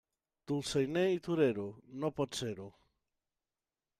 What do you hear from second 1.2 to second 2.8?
torero, no pots ser-ho.